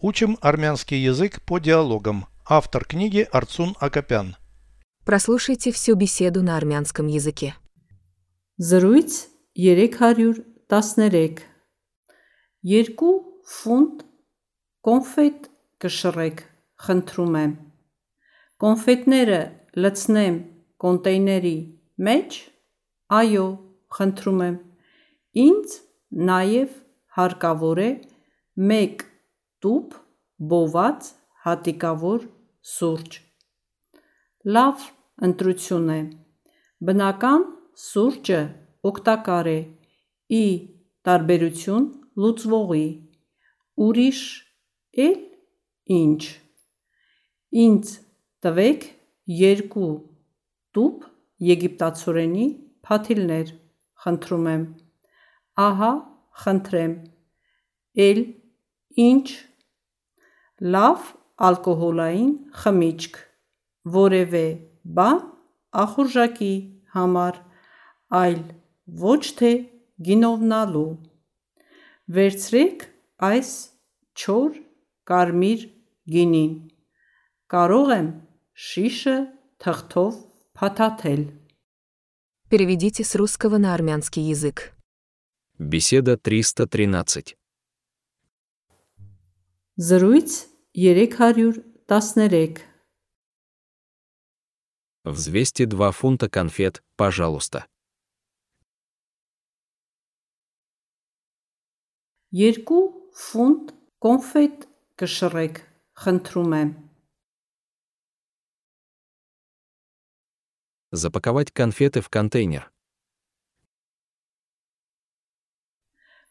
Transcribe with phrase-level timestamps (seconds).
[0.00, 2.26] Учим армянский язык по диалогам.
[2.46, 4.36] Автор книги Арцун Акопян.
[5.04, 7.56] Прослушайте всю беседу на армянском языке.
[8.58, 11.42] Զրույց 313
[12.62, 13.14] Երկու
[13.48, 14.02] ֆունտ
[14.86, 15.44] կոնֆետ
[15.82, 16.40] կշռեք,
[16.84, 17.52] խնդրում եմ։
[18.62, 19.40] Կոնֆետները
[19.82, 20.36] լցնեմ
[20.84, 21.56] կոնտեյների
[22.08, 22.38] մեջ։
[23.18, 23.46] Այո,
[23.98, 24.56] խնդրում եմ։
[25.48, 25.76] Ինձ
[26.30, 26.74] նաև
[27.18, 27.90] հարկավոր է
[28.58, 29.06] 1
[29.64, 29.96] տուփ
[30.50, 31.08] բոված
[31.44, 32.26] հատիկավոր
[32.72, 33.18] սուրճ։
[34.56, 34.84] Լավ,
[35.28, 36.00] ընտրություն է։
[36.88, 37.46] Բնական
[37.84, 38.40] սուրճը
[38.90, 39.58] օգտակար է
[40.38, 40.44] ի
[41.08, 41.88] տարբերություն
[42.22, 42.86] լուծվողի։
[43.86, 44.20] Ուրիշ
[45.06, 45.18] էլ
[45.98, 46.22] ինչ։
[47.64, 47.92] Ինձ
[48.46, 48.86] տվեք
[49.40, 49.90] երկու
[50.76, 51.06] տուփ
[51.48, 52.46] եգիպտացորենի
[52.88, 53.52] փաթիլներ,
[54.04, 54.64] խնդրում եմ։
[55.68, 55.92] Ահա,
[56.42, 56.94] խնդրեմ։
[58.08, 58.20] Էլ
[59.08, 59.26] ինչ։
[60.63, 61.11] Լավ
[61.47, 62.31] ալկոհոլային
[62.61, 63.17] խմիչք,
[63.97, 64.45] որևէ
[64.97, 65.19] բան
[65.83, 66.53] ախորժակի
[66.95, 67.39] համար,
[68.21, 68.41] այլ
[69.03, 69.51] ոչ թե
[70.07, 70.89] գինովնալու։
[72.13, 72.85] Վերցրեք
[73.29, 73.51] այս
[74.13, 74.59] չոր
[75.09, 75.65] կարմիր
[76.13, 76.53] գինին։
[77.53, 78.09] Կարող եմ
[78.67, 79.17] շիշը
[79.63, 80.19] թղթով
[80.59, 81.23] փաթաթել։
[82.49, 84.73] Переведите с русского на армянский язык.
[85.57, 87.35] Беседа 313.
[89.77, 92.65] Զրույց 313
[95.03, 97.67] Взвесьте 2 фунта конфет, пожалуйста.
[102.33, 104.63] Երկու ֆունտ կոնֆետ
[104.97, 105.59] կշռեք,
[106.01, 106.69] խնդրում եմ։
[110.89, 112.71] Запаковать конфеты в контейнер.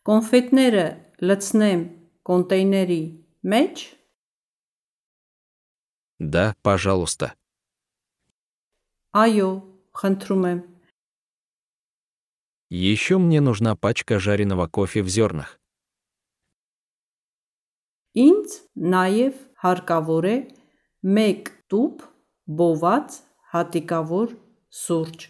[0.02, 0.86] Կոնֆետները
[1.22, 1.82] լցնեմ
[2.26, 3.02] կոնտեյների
[3.42, 3.86] մեջ։
[6.18, 7.34] Да, пожалуйста.
[9.12, 9.48] Այո,
[9.92, 10.60] խնդրում եմ։
[12.72, 15.60] Еще мне нужна пачка жареного кофе в зернах.
[18.16, 20.36] Ինձ նաև հարկավոր է
[21.04, 22.08] 1 տուփ
[22.48, 23.20] բոված
[23.52, 24.32] հատիկավոր
[24.72, 25.28] սուրճ։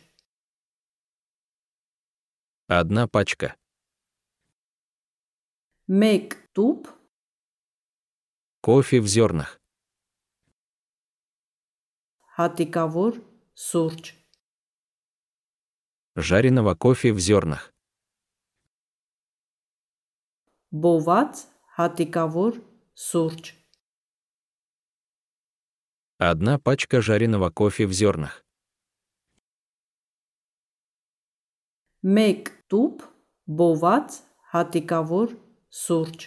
[2.70, 3.58] Одна пачка.
[5.90, 6.94] 1 տուփ
[8.66, 9.62] Кофе в зернах.
[12.38, 13.20] հատիկավոր
[13.54, 14.14] սուրճ։
[16.16, 17.74] Жареного кофе в зернах.
[20.72, 21.44] Բոված
[21.76, 22.64] հատիկավոր
[22.96, 23.52] սուրճ։
[26.18, 28.44] Одна пачка жареного кофе в зернах.
[32.02, 33.04] 1 տուփ
[33.46, 34.08] բոված
[34.54, 35.28] հատիկավոր
[35.68, 36.20] սուրճ։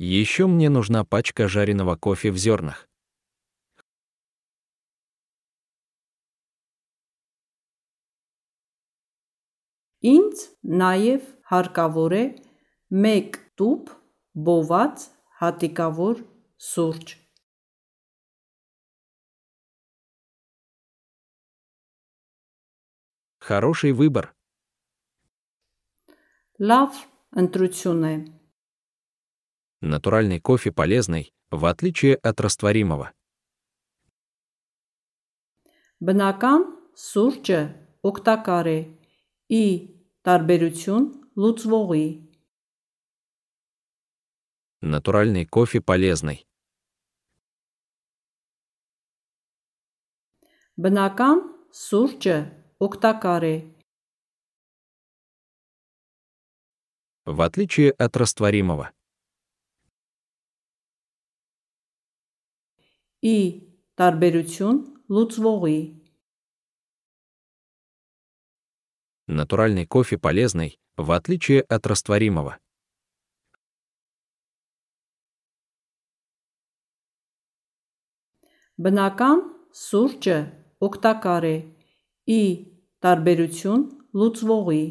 [0.00, 2.88] Еще мне нужна пачка жареного кофе в зернах.
[10.06, 12.24] Ինձ նաև հարկավոր է
[12.92, 13.94] 1 տուփ
[14.46, 15.06] բոված
[15.40, 16.20] հատիկավոր
[16.60, 17.16] սուրճ։
[23.46, 24.34] Хороший выбор.
[26.58, 27.02] Լավ
[27.42, 28.14] ընտրություն է։
[29.80, 33.12] Натуральный кофе полезный, в отличие от растворимого.
[35.96, 37.60] Բնական սուրճը
[38.04, 38.78] օգտակար է
[39.48, 39.64] ի
[40.28, 41.06] տարբերություն
[41.40, 42.08] լուծվողի։
[44.92, 46.44] Натуральный кофе полезный.
[50.76, 51.40] Բնական
[51.72, 52.36] սուրճը
[52.84, 53.56] օգտակար է
[57.26, 58.92] В отличие от растворимого.
[63.22, 63.38] ի
[63.98, 64.78] տարբերություն
[65.10, 65.78] լուծվողի։
[69.28, 72.58] Натуральный кофе полезный, в отличие от растворимого.
[78.76, 79.38] Բնական
[79.72, 80.36] սուրճը
[80.84, 81.56] օգտակար է
[82.28, 82.42] ի
[83.00, 84.84] տարբերություն լուծվողի։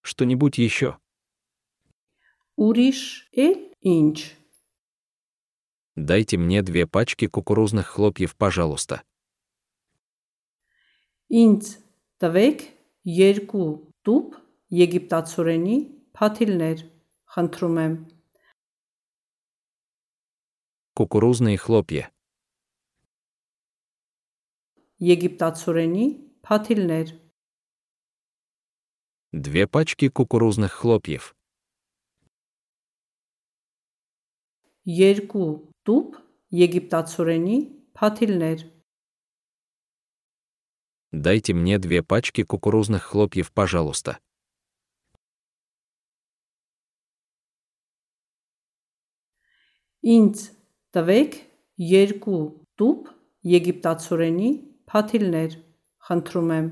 [0.00, 0.96] Что-нибудь еще?
[2.60, 3.00] Ուրիշ
[3.36, 4.16] էլ ինչ։
[5.96, 9.02] Дайте мне две пачки кукурузных хлопьев, пожалуйста.
[11.32, 11.70] Ինձ
[12.22, 12.60] տվեք
[13.08, 13.68] երկու
[14.06, 14.36] տուփ
[14.76, 15.76] եգիպտացորենի
[16.16, 16.84] փաթիլներ,
[17.32, 17.94] խնդրում եմ։
[20.96, 22.12] Кукурузные хлопья.
[25.00, 26.06] Եգիպտացորենի
[26.44, 27.16] փաթիլներ։
[29.32, 31.34] Две пачки кукурузных хлопьев.
[34.86, 35.48] Երկու
[35.88, 36.20] տուփ
[36.54, 37.56] եգիպտացորենի
[37.98, 38.64] փաթիլներ։
[41.12, 44.18] Дайте мне две пачки кукурузных хлопьев, пожалуйста.
[50.06, 50.42] Ինձ
[50.94, 51.38] տվեք
[51.82, 52.42] երկու
[52.78, 53.08] տուփ
[53.42, 54.50] եգիպտացորենի
[54.86, 55.56] փաթիլներ։
[56.06, 56.68] Խնդրում եմ։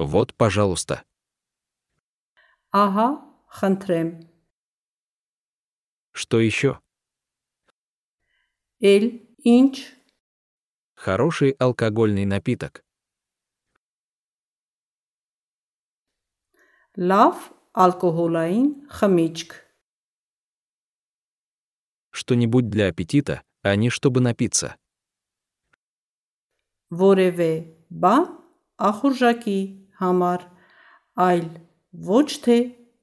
[0.00, 1.04] Вот, пожалуйста.
[2.74, 3.08] Ահա,
[3.60, 4.10] խնդրեմ։
[6.12, 6.78] Что еще?
[8.80, 9.74] Էլ ինչ
[10.94, 12.84] Хороший алкогольный напиток.
[16.98, 17.36] լավ
[17.80, 19.52] ալկոհոլային խմիչք։
[22.10, 24.76] Что-нибудь для аппетита, а не чтобы напиться.
[26.90, 27.52] Որևէ
[28.02, 28.24] բան
[28.82, 29.60] ախորժակի
[30.02, 30.40] համար,
[31.14, 31.46] այլ
[31.94, 32.56] ոչ թե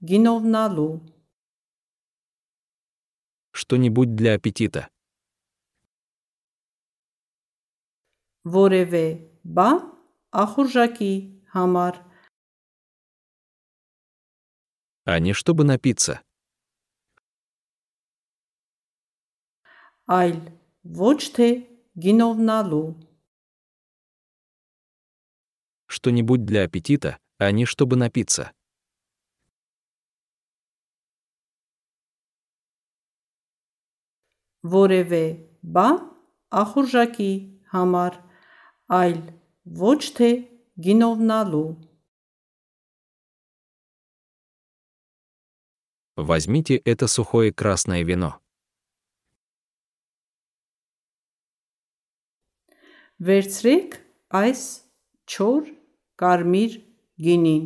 [0.03, 0.91] գինովնալու։
[3.51, 4.87] Что-нибудь для аппетита.
[8.47, 9.05] Որևէ
[9.43, 9.79] բան
[10.43, 11.13] ախորժակի
[11.55, 12.03] համար,
[15.07, 16.21] А не чтобы напиться.
[20.07, 20.35] այլ
[20.97, 21.47] ոչ թե
[22.03, 22.85] գինովնալու։
[25.87, 28.53] Что-нибудь для аппетита, а не чтобы напиться.
[34.67, 35.25] Որևէ
[35.75, 35.97] բան
[36.61, 37.31] ախորժակի
[37.73, 38.17] համար,
[38.99, 39.19] այլ
[39.81, 40.31] ոչ թե
[40.87, 41.67] գինովնալու։
[46.17, 48.41] Возьмите это сухое красное вино.
[53.17, 53.95] Վերցրեք
[54.37, 54.63] այս
[55.25, 55.69] չոր
[56.21, 56.73] կարմիր
[57.17, 57.63] գինին։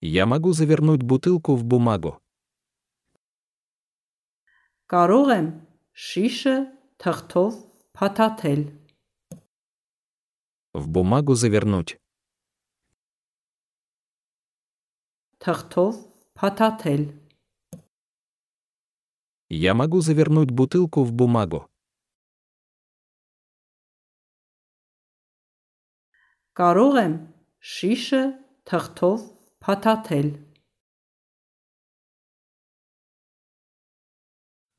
[0.00, 2.18] Я могу завернуть бутылку в бумагу.
[4.90, 5.48] Կարող եմ
[6.08, 6.54] շիշը
[7.02, 7.56] թղթով
[7.96, 8.62] փաթաթել։
[10.74, 11.96] В бумагу завернуть.
[15.40, 15.94] Թղթով
[16.38, 17.02] փաթաթել։
[19.50, 21.66] Я могу завернуть бутылку в бумагу.
[26.60, 27.14] Կարող եմ
[27.72, 28.22] շիշը
[28.68, 29.24] թղթով
[29.64, 30.28] փաթաթել։